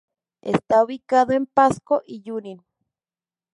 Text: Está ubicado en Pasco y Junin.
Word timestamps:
Está 0.41 0.83
ubicado 0.83 1.31
en 1.33 1.45
Pasco 1.45 2.01
y 2.07 2.23
Junin. 2.25 2.65